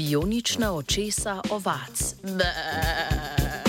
[0.00, 2.14] bionična očesa ovac.
[2.22, 3.60] Bleh.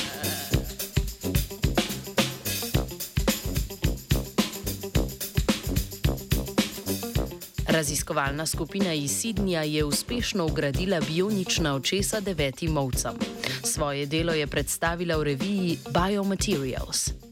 [7.67, 13.15] Raziskovalna skupina iz Sidnja je uspešno ugradila bionična očesa devetim ovcam.
[13.63, 17.30] Svoje delo je predstavila v reviji Biomaterials.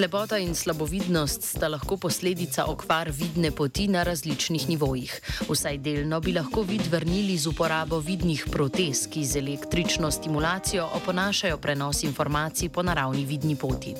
[0.00, 5.20] Slepota in slabovidnost sta lahko posledica okvar vidne poti na različnih nivojih.
[5.48, 11.58] Vsaj delno bi lahko vid vrnili z uporabo vidnih protez, ki z električno stimulacijo oponašajo
[11.58, 13.92] prenos informacij po naravni vidni poti.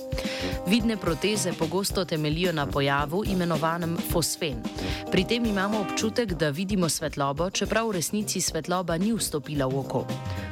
[0.67, 4.63] Vidne proteze pogosto temelijo na pojavu imenovanem fosfen.
[5.11, 10.07] Pri tem imamo občutek, da vidimo svetlobo, čeprav v resnici svetloba ni vstopila v oko.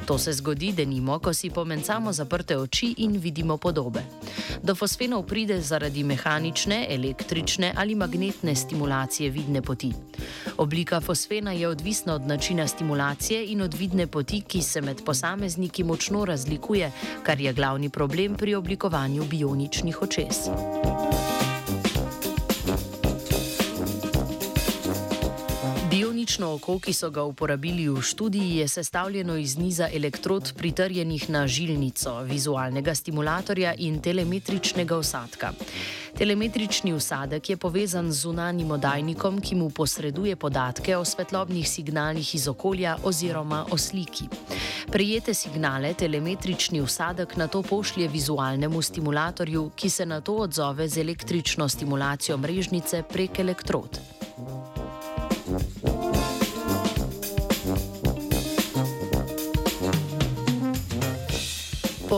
[0.05, 4.03] To se zgodi, da nimo, ko si pomencamo zaprte oči in vidimo podobe.
[4.63, 9.91] Do fosfenov pride zaradi mehanične, električne ali magnetne stimulacije vidne poti.
[10.57, 15.83] Oblika fosfena je odvisna od načina stimulacije in od vidne poti, ki se med posamezniki
[15.83, 16.91] močno razlikuje,
[17.23, 20.49] kar je glavni problem pri oblikovanju bioničnih očes.
[26.19, 31.45] Bionično oko, ki so ga uporabili v študiji, je sestavljeno iz niza elektrod pritrjenih na
[31.47, 35.53] žilnico, vizualnega stimulatorja in telemetričnega osadka.
[36.17, 42.47] Telemetrični usadek je povezan z zunanjim oddajnikom, ki mu posreduje podatke o svetlobnih signalih iz
[42.47, 44.27] okolja oziroma o sliki.
[44.91, 50.97] Prijete signale telemetrični usadek na to pošlje vizualnemu stimulatorju, ki se na to odzove z
[50.97, 53.99] električno stimulacijo mrežnice prek elektrod.
[55.81, 55.88] Po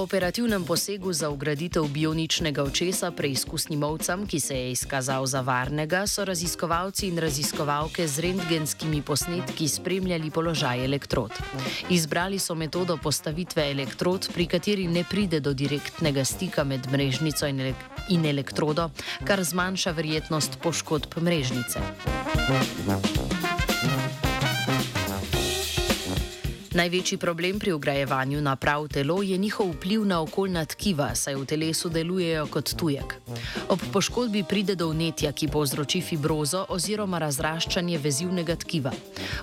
[0.02, 6.26] operativnem posegu za ugraditev bioničnega očesa preizkusnim ovcam, ki se je izkazal za varnega, so
[6.26, 11.32] raziskovalci in raziskovalke z rentgenskimi posnetki spremljali položaj elektrod.
[11.90, 17.60] Izbrali so metodo postavitve elektrod, pri kateri ne pride do direktnega stika med mrežnico in,
[17.60, 17.76] elek
[18.10, 18.90] in elektrodo,
[19.24, 21.80] kar zmanjša verjetnost poškodb mrežnice.
[26.72, 31.46] Največji problem pri ugrajevanju naprav v telo je njihov vpliv na okoljna tkiva, saj v
[31.46, 33.16] telesu delujejo kot tujek.
[33.70, 38.94] Ob poškodbi pride do vnetja, ki povzroči fibrozo oziroma razraščanje vezivnega tkiva.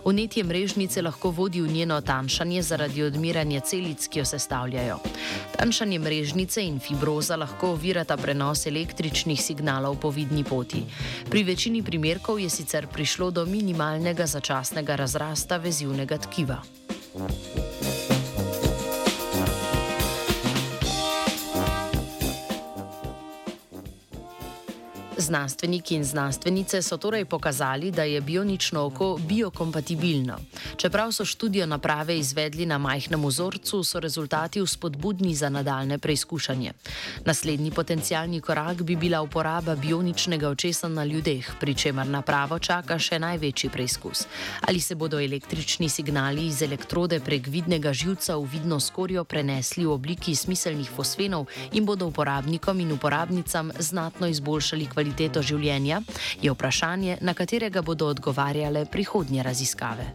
[0.07, 4.99] Vnetje mrežnice lahko vodi v njeno tanjšanje zaradi odmiranja celic, ki jo sestavljajo.
[5.59, 10.81] Tanjšanje mrežnice in fibroza lahko ovirata prenos električnih signalov po vidni poti.
[11.29, 16.63] Pri večini primerkov je sicer prišlo do minimalnega začasnega razrasta vezivnega tkiva.
[17.19, 17.98] うん。
[25.29, 30.39] Znanstveniki in znanstvenice so torej pokazali, da je bionično oko biokompatibilno.
[30.77, 36.73] Čeprav so študijo naprave izvedli na majhnem vzorcu, so rezultati vzpodbudni za nadaljne preizkušanje.
[37.25, 43.19] Naslednji potencijalni korak bi bila uporaba bioničnega očesa na ljudeh, pri čemer napravo čaka še
[43.19, 44.25] največji preizkus.
[44.61, 49.93] Ali se bodo električni signali iz elektrode prek vidnega živca v vidno skorjo prenesli v
[49.93, 56.03] obliki smiselnih fosfenov in bodo uporabnikom in uporabnicam znatno izboljšali kvaliteto kvaliteto življenja,
[56.39, 60.07] je vprašanje, na katerega bodo odgovarjale prihodnje raziskave.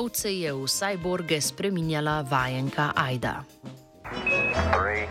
[0.00, 3.44] Ovce je v Cyborge spreminjala vajenka Aida.
[4.72, 5.04] Three.